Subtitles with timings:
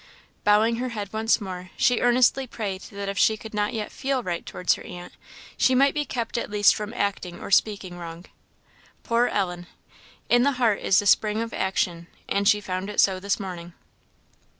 [0.43, 4.23] Bowing her head once more, she earnestly prayed that if she could not yet feel
[4.23, 5.13] right towards her aunt,
[5.57, 8.25] she might be kept at least from acting or speaking wrong.
[9.03, 9.67] Poor Ellen!
[10.27, 13.73] In the heart is the spring of action; and she found it so this morning.